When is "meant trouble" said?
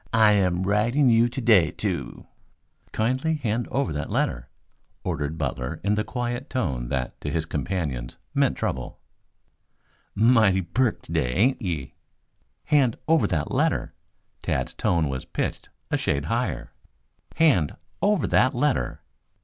8.33-8.97